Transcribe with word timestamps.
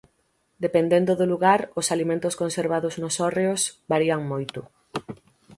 Dependendo 0.65 1.11
do 1.19 1.29
lugar, 1.31 1.59
os 1.79 1.87
alimentos 1.95 2.37
conservados 2.41 2.93
nos 3.01 3.15
hórreos 3.23 3.61
varían 3.91 4.21
moito. 4.31 4.59